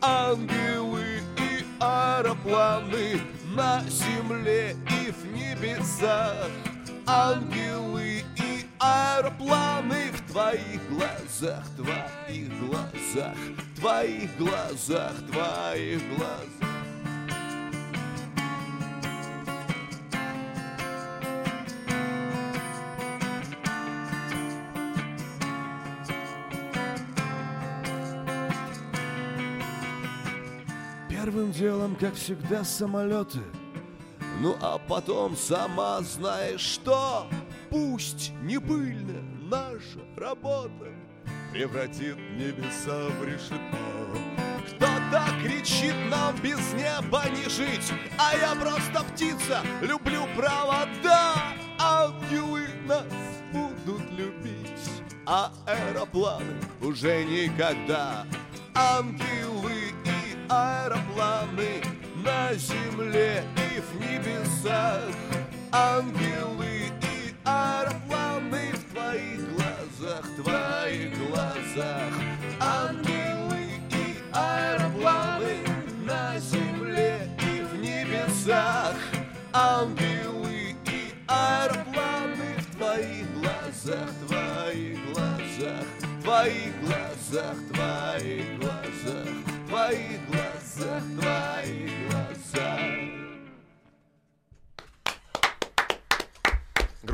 [0.00, 3.20] Ангелы и аэропланы
[3.54, 6.46] на земле и в небесах.
[7.06, 8.22] Ангелы
[8.80, 13.36] аэропланы в твоих глазах, твоих глазах,
[13.76, 16.68] твоих глазах, твоих глазах.
[31.08, 33.40] Первым делом, как всегда, самолеты.
[34.40, 37.26] Ну а потом сама знаешь что.
[37.70, 40.90] Пусть не пыльная наша работа
[41.52, 43.78] превратит небеса в решето.
[44.66, 51.34] Кто-то кричит нам без неба не жить, а я просто птица, люблю провода.
[51.78, 53.04] Ангелы нас
[53.52, 54.90] будут любить,
[55.26, 58.24] а аэропланы уже никогда.
[58.74, 61.82] Ангелы и аэропланы
[62.24, 65.10] на земле и в небесах.
[65.70, 66.87] Ангелы
[71.78, 72.12] глазах.
[72.60, 75.58] Ангелы и аэропланы
[76.04, 78.96] на земле и в небесах.
[79.52, 85.84] Ангелы и аэропланы в твоих глазах, твоих глазах,
[86.22, 89.28] твоих глазах, твоих глазах,
[89.68, 93.07] твоих глазах, твоих глазах.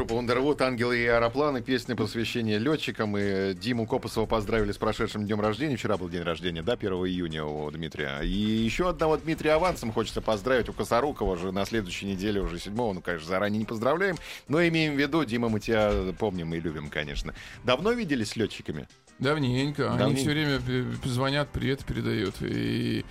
[0.04, 3.16] Группа Underwood, «Ангелы и аэропланы», песня посвящения летчикам.
[3.16, 5.78] И Диму Копосова поздравили с прошедшим днем рождения.
[5.78, 8.20] Вчера был день рождения, да, 1 июня у Дмитрия.
[8.20, 10.68] И еще одного Дмитрия авансом хочется поздравить.
[10.68, 14.16] У Косорукова же на следующей неделе уже 7 Ну, конечно, заранее не поздравляем.
[14.46, 17.34] Но имеем в виду, Дима, мы тебя помним и любим, конечно.
[17.64, 18.86] Давно виделись с летчиками?
[19.18, 19.88] Давненько.
[19.90, 20.20] Они Давненько.
[20.20, 20.60] все время
[21.04, 22.34] звонят, привет передают.
[22.42, 23.04] И,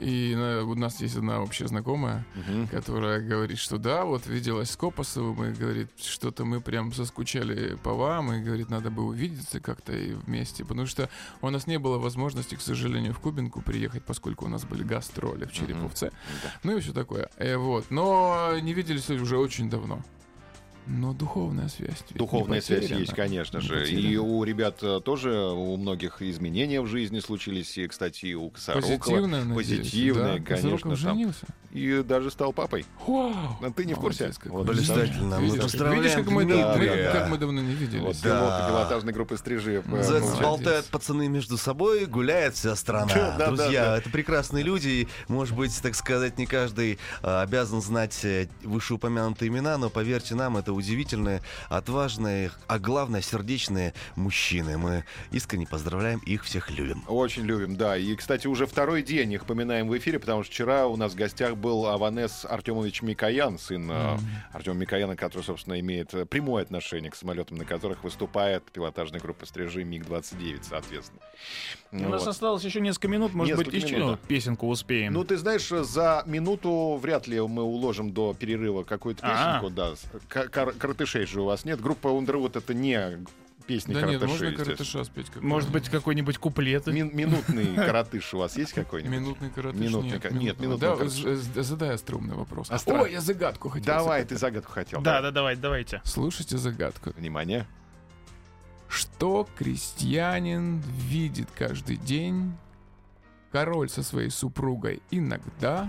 [0.00, 2.24] и на- у нас есть одна общая знакомая,
[2.70, 7.94] которая говорит, что да, вот виделась с Копосовым, и говорит, что-то мы прям заскучали по
[7.94, 11.08] вам, и говорит, надо бы увидеться как-то и вместе, потому что
[11.40, 15.46] у нас не было возможности, к сожалению, в Кубинку приехать, поскольку у нас были гастроли
[15.46, 16.10] в Череповце.
[16.62, 17.30] Ну и все такое.
[17.38, 17.86] Э, вот.
[17.90, 20.02] Но не виделись уже очень давно.
[20.86, 22.04] Но духовная связь.
[22.14, 23.90] Духовная связь есть, конечно Не же.
[23.90, 27.76] И у ребят э, тоже, у многих изменения в жизни случились.
[27.76, 28.96] И, кстати, у Косорукова.
[28.96, 29.78] Позитивная, надеюсь.
[29.80, 30.44] Позитивная, да.
[30.44, 30.90] конечно.
[30.90, 30.96] Там.
[30.96, 31.46] женился.
[31.72, 32.86] И даже стал папой.
[33.06, 33.34] Вау!
[33.60, 34.32] А ты не в курсе?
[34.46, 35.38] Вот, Блистательно.
[35.40, 37.12] Мы Видишь, поздравляем видишь, как мы, дав- мы- Да.
[37.12, 38.02] как мы давно не виделись.
[38.02, 38.68] Вот Да.
[38.68, 39.82] пилотажной группы «Стрижи».
[39.84, 40.42] э, Называется, Молодец.
[40.42, 43.06] болтают пацаны между собой, гуляет вся страна.
[43.14, 43.98] Да, да, Друзья, да.
[43.98, 44.88] это прекрасные люди.
[44.88, 50.34] и, Может быть, так сказать, не каждый а, обязан знать э, вышеупомянутые имена, но поверьте
[50.34, 54.78] нам, это удивительные, отважные, а главное, сердечные мужчины.
[54.78, 57.04] Мы искренне поздравляем их, всех любим.
[57.08, 57.96] Очень любим, да.
[57.96, 61.16] И, кстати, уже второй день их поминаем в эфире, потому что вчера у нас в
[61.16, 64.18] гостях был Аванес Артемович Микоян, сын э,
[64.52, 69.84] Артема Микояна, который, собственно, имеет прямое отношение к самолетам, на которых выступает пилотажная группа «Стрижи»
[69.84, 71.20] МиГ-29, соответственно.
[71.92, 72.30] У Ну нас вот.
[72.30, 75.12] осталось еще несколько минут, может быть, Несколько еще минут, ну, песенку успеем.
[75.12, 79.94] Ну, ты знаешь, за минуту вряд ли мы уложим до перерыва какую-то песенку, да.
[80.66, 81.80] Кар- Коротышей же у вас нет.
[81.80, 83.18] Группа Underwood это не
[83.66, 85.30] песни Да нет, коротышей, можно коротыша спеть.
[85.30, 86.86] как Может быть, какой-нибудь куплет.
[86.86, 89.12] Мин- минутный коротыш у вас есть какой-нибудь?
[89.18, 90.22] Минутный коротыш Минутный нет.
[90.22, 90.88] ко- нет, минутный
[91.54, 92.70] Да, задай остроумный вопрос.
[92.70, 93.86] Остро- Ой, я загадку хотел.
[93.86, 94.28] Давай, задать.
[94.28, 95.00] ты загадку хотел.
[95.00, 95.22] Да, давай.
[95.22, 96.00] да, давайте, давайте.
[96.04, 97.10] Слушайте загадку.
[97.16, 97.66] Внимание.
[98.88, 102.52] Что крестьянин видит каждый день?
[103.50, 105.88] Король со своей супругой иногда,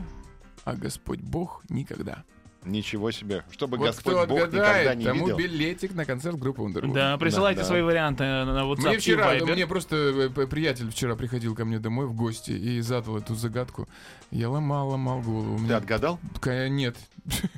[0.63, 2.23] а Господь Бог никогда.
[2.67, 3.43] Ничего себе.
[3.51, 5.37] Чтобы вот Господь кто Бог никогда не тому видел.
[5.37, 6.93] билетик на концерт группы Underwood.
[6.93, 7.67] Да, присылайте да.
[7.67, 9.53] свои варианты на WhatsApp Мне вчера, и Viber.
[9.53, 13.87] мне просто э, приятель вчера приходил ко мне домой в гости и задал эту загадку.
[14.31, 15.57] Я ломал, ломал голову.
[15.57, 15.77] Ты меня...
[15.77, 16.19] отгадал?
[16.45, 16.97] Нет.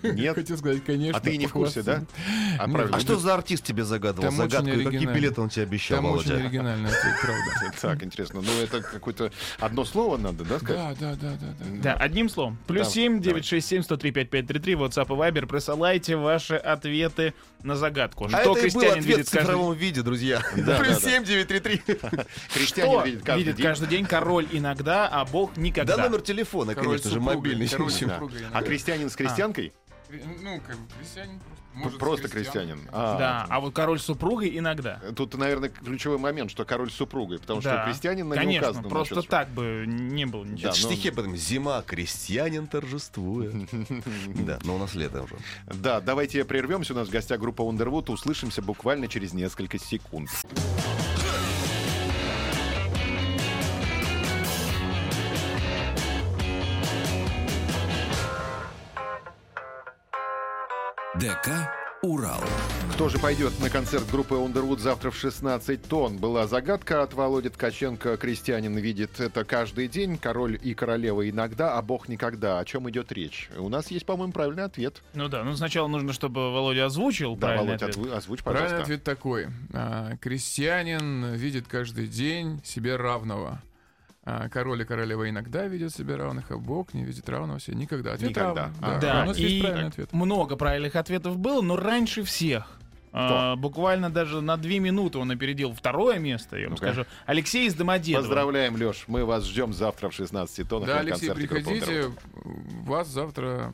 [0.03, 0.35] Нет?
[0.39, 1.17] Хотел сказать, конечно.
[1.17, 2.03] А ты не в курсе, да?
[2.59, 2.65] А.
[2.91, 4.69] А что за артист тебе загадывал Там загадку?
[4.69, 5.17] очень И какие оригинально.
[5.17, 6.45] билеты он тебе обещал, Там очень Володя?
[6.45, 7.75] оригинальный ответ, правда.
[7.81, 8.41] Так, интересно.
[8.41, 10.99] Ну, это какое-то одно слово надо, да, сказать?
[10.99, 11.81] Да, да, да, да, да.
[11.81, 12.57] Да, одним словом.
[12.67, 13.41] Плюс Да, 7 давай.
[13.41, 15.45] 967 103 5533 WhatsApp и Viber.
[15.45, 17.33] Присылайте ваши ответы
[17.63, 18.25] на загадку.
[18.25, 20.41] А Что это и был крестьянин ответ видит в каждый цифровом виде, друзья.
[20.55, 21.09] Да, Плюс да, да.
[21.11, 21.81] 7 933.
[22.53, 23.65] Крестьянин Что видит каждый видит день.
[23.65, 25.97] каждый день король иногда, а бог никогда.
[25.97, 27.67] Да, номер телефона, Король конечно же, супругой, мобильный.
[27.67, 28.19] король Да.
[28.53, 29.73] А крестьянин с крестьянкой?
[30.11, 31.59] Ну, как бы крестьянин просто.
[31.71, 32.61] Может, Просто с крестьянкой.
[32.73, 32.89] крестьянин.
[32.91, 34.99] А, Да, а вот король с супругой иногда.
[35.15, 37.85] Тут, наверное, ключевой момент, что король с супругой, потому что Да.
[37.85, 38.89] крестьянин на не Конечно, указано.
[38.89, 40.69] просто насчет- так бы не было Да, ничего.
[40.71, 41.37] Это ну- стихи потом.
[41.37, 43.53] Зима, крестьянин торжествует.
[44.45, 45.35] Да, но у нас лето уже.
[45.67, 46.93] Да, давайте прервемся.
[46.93, 48.11] У нас в гостях группа Underwood.
[48.11, 50.29] Услышимся буквально через несколько секунд.
[61.19, 61.49] ДК
[62.01, 62.41] «Урал».
[62.93, 66.17] Кто же пойдет на концерт группы Underwood завтра в 16 тонн?
[66.17, 68.17] Была загадка от Володи Ткаченко.
[68.17, 72.59] Крестьянин видит это каждый день, король и королева иногда, а бог никогда.
[72.59, 73.49] О чем идет речь?
[73.57, 75.01] У нас есть, по-моему, правильный ответ.
[75.13, 77.97] Ну да, ну сначала нужно, чтобы Володя озвучил Да, правильный Володя, ответ.
[78.07, 78.83] отву- озвучь, Правильный пожалуйста.
[78.83, 79.47] ответ такой.
[79.73, 83.61] А, крестьянин видит каждый день себе равного,
[84.51, 88.13] Король и королева иногда видят себе равных, а Бог не видит равного себе никогда.
[88.13, 88.63] Ответ Никогда.
[88.65, 88.77] равный.
[88.81, 90.13] А, Да, Да, у нас и есть правильный ответ.
[90.13, 92.75] много правильных ответов было, но раньше всех.
[93.11, 96.85] а, буквально даже на две минуты он опередил второе место, я вам Ну-ка.
[96.93, 97.05] скажу.
[97.25, 98.21] Алексей из Домодедова.
[98.21, 99.05] Поздравляем, Леш.
[99.07, 102.11] Мы вас ждем завтра в 16 тоннах Да, на Алексей, приходите.
[102.83, 103.73] Вас завтра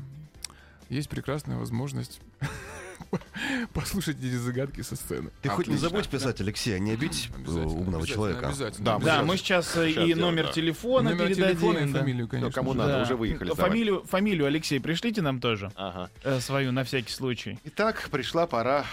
[0.89, 2.21] есть прекрасная возможность
[3.73, 5.29] послушать эти загадки со сцены.
[5.41, 8.47] Ты хоть не забудь писать, Алексей, а не обидь э, умного человека.
[8.49, 8.85] Обязательно.
[8.85, 10.51] Да, мы Да, сейчас- мы сейчас э, сейчас и номер да.
[10.51, 11.57] телефона Номер передадим.
[11.59, 11.99] телефона и да.
[11.99, 12.51] фамилию, конечно.
[12.51, 13.53] кому надо, уже выехали.
[13.53, 16.09] Фамилию, фамилию, Алексей, пришлите нам тоже Ага.
[16.23, 17.59] э, свою на всякий случай.
[17.65, 18.85] Итак, пришла пора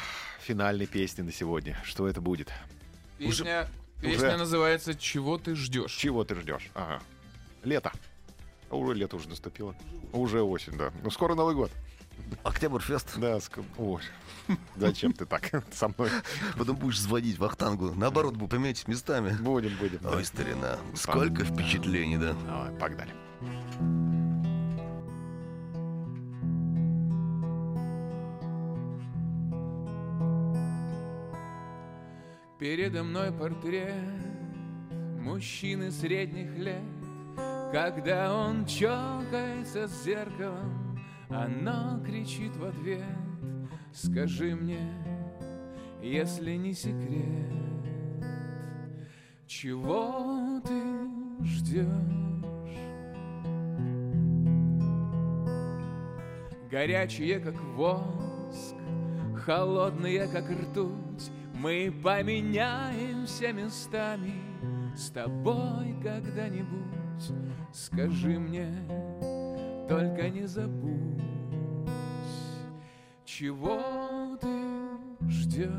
[0.43, 1.79] финальной песни на сегодня.
[1.85, 2.51] Что это будет?
[3.18, 3.68] Песня,
[4.01, 5.93] уже- песня уже- называется «Чего ты ждешь?».
[5.95, 6.68] Чего ты ждешь?
[6.75, 7.01] Ага.
[7.64, 7.93] Лето.
[8.70, 9.77] А Уже лето уже наступило.
[10.12, 10.91] Уже осень, да.
[11.05, 11.70] Ну, скоро Новый год.
[12.43, 13.18] Октябрьфест.
[13.18, 14.03] Да, ск- ой.
[14.77, 16.11] Зачем ты так со мной?
[16.59, 17.93] Потом будешь звонить в Ахтангу.
[17.95, 19.31] Наоборот, вы поменяйтесь местами.
[19.41, 19.99] Будем, будем.
[20.03, 20.11] да.
[20.11, 22.35] Ой, старина, сколько впечатлений, да?
[22.47, 23.12] Давай, погнали.
[32.59, 33.95] Передо мной портрет
[35.20, 36.83] мужчины средних лет,
[37.73, 40.91] Когда он чокается с зеркалом,
[41.33, 43.03] оно кричит в ответ,
[43.93, 44.80] Скажи мне,
[46.03, 47.53] если не секрет,
[49.47, 51.87] Чего ты ждешь?
[56.70, 58.74] Горячие, как воск,
[59.37, 64.33] холодные, как ртуть, Мы поменяемся местами
[64.97, 67.33] с тобой когда-нибудь.
[67.72, 68.74] Скажи мне,
[69.89, 71.22] только не забудь,
[73.24, 73.80] чего
[74.41, 74.49] ты
[75.28, 75.70] ждешь.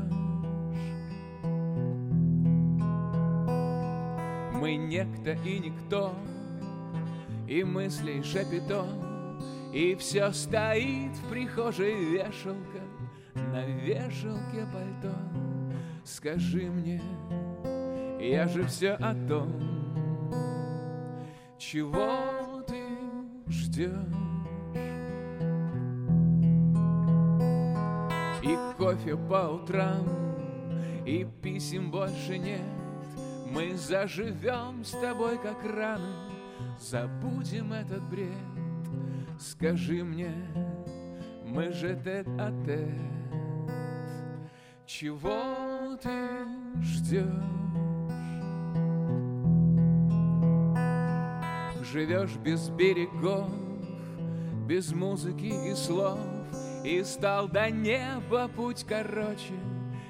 [4.52, 6.14] Мы некто и никто,
[7.46, 8.84] и мыслей шапито,
[9.72, 12.80] и все стоит в прихожей вешалка,
[13.34, 15.14] на вешалке пальто.
[16.04, 17.02] Скажи мне,
[18.20, 19.52] я же все о том,
[21.58, 22.23] чего
[23.54, 23.90] ждешь.
[28.42, 30.06] И кофе по утрам,
[31.06, 32.60] и писем больше нет.
[33.50, 36.12] Мы заживем с тобой, как раны,
[36.78, 38.28] забудем этот бред.
[39.38, 40.34] Скажи мне,
[41.44, 42.88] мы же тет а тет,
[44.86, 46.10] чего ты
[46.82, 47.73] ждешь?
[51.94, 53.48] Живешь без берегов,
[54.66, 56.18] без музыки и слов,
[56.84, 59.54] И стал до неба путь короче,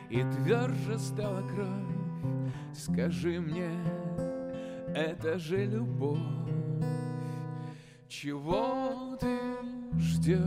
[0.08, 2.48] и тверже стала кровь.
[2.72, 3.68] Скажи мне,
[4.94, 6.18] это же любовь,
[8.08, 9.38] чего ты
[9.98, 10.40] ждешь?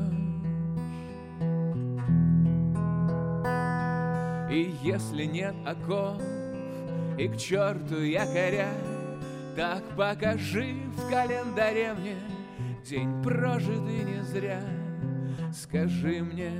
[4.51, 6.19] И если нет оков,
[7.19, 8.73] и к черту якоря,
[9.57, 12.15] так покажи в календаре мне
[12.87, 14.61] день прожитый не зря.
[15.51, 16.51] Скажи мне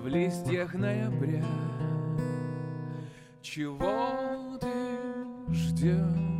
[0.00, 1.44] в листьях ноября,
[3.42, 6.37] чего ты ждешь?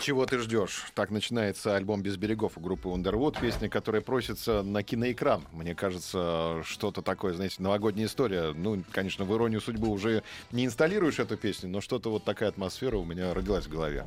[0.00, 0.84] Чего ты ждешь?
[0.94, 3.38] Так начинается альбом «Без берегов» у группы Underwood.
[3.40, 5.44] Песня, которая просится на киноэкран.
[5.52, 8.52] Мне кажется, что-то такое, знаете, новогодняя история.
[8.54, 10.22] Ну, конечно, в «Иронию судьбы» уже
[10.52, 14.06] не инсталируешь эту песню, но что-то вот такая атмосфера у меня родилась в голове.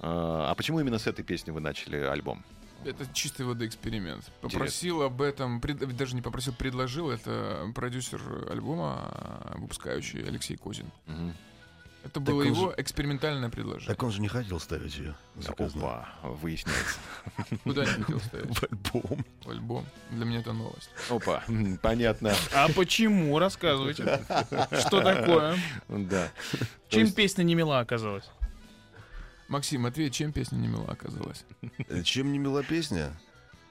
[0.00, 2.42] А а почему именно с этой песни вы начали альбом?
[2.84, 4.24] Это чистой воды эксперимент.
[4.40, 7.10] Попросил об этом, пред- даже не попросил, предложил.
[7.10, 10.90] Это продюсер альбома, выпускающий Алексей Козин.
[11.06, 11.34] Мгм.
[12.04, 13.88] Это было он его экспериментальное предложение.
[13.88, 15.14] Так он же не хотел ставить ее.
[15.46, 16.98] Опа, выясняется.
[17.64, 18.56] Куда не хотел ставить?
[18.56, 19.24] В альбом.
[19.44, 19.86] В альбом.
[20.10, 20.90] Для меня это новость.
[21.08, 21.42] Опа,
[21.80, 22.34] понятно.
[22.54, 23.38] А почему?
[23.38, 24.04] Рассказывайте.
[24.80, 25.56] Что такое?
[25.88, 26.30] Да.
[26.88, 28.28] Чем песня не мила оказалась?
[29.48, 31.44] Максим, ответь, чем песня не мила оказалась?
[31.88, 33.12] Э, Чем не мила песня?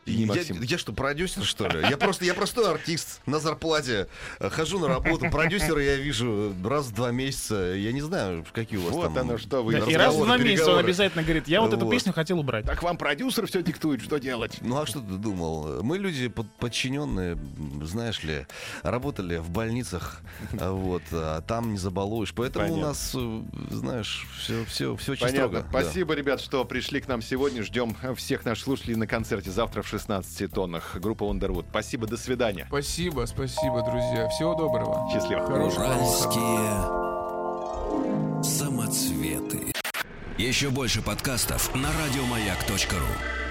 [0.08, 1.82] Не Я, я что, продюсер, что ли?
[1.88, 4.08] Я просто, я простой артист на зарплате.
[4.40, 5.30] Хожу на работу.
[5.30, 7.56] Продюсера я вижу раз в два месяца.
[7.76, 9.74] Я не знаю, какие у вас Вот там оно что вы.
[9.74, 11.92] Да, и раз в два месяца он обязательно говорит, я вот эту Вот.
[11.92, 12.66] песню хотел убрать.
[12.66, 14.58] Так вам продюсер все диктует, что делать.
[14.62, 15.84] Ну а что ты думал?
[15.84, 17.38] Мы люди под- подчиненные,
[17.84, 18.48] знаешь ли,
[18.82, 20.22] работали в больницах,
[20.60, 22.34] а вот, а там не забалуешь.
[22.34, 22.86] Поэтому Понятно.
[22.86, 25.60] у нас, э, знаешь, все, все, все очень Понятно.
[25.60, 25.68] строго.
[25.72, 25.82] да.
[25.82, 27.62] Спасибо, ребят, что пришли к нам сегодня.
[27.64, 30.98] Ждем всех наших слушателей на концерте завтра в 16 тоннах.
[31.00, 31.66] Группа Underwood.
[31.70, 32.66] Спасибо, до свидания.
[32.68, 34.30] Спасибо, спасибо, друзья.
[34.30, 35.10] Всего доброго.
[35.12, 35.46] Счастливо.
[35.46, 35.84] Хорошего.
[35.84, 37.12] Уральские
[38.44, 39.74] самоцветы.
[40.38, 43.51] Еще больше подкастов на радиомаяк.ру.